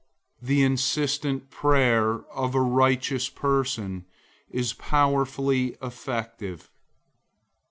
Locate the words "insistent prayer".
0.63-2.21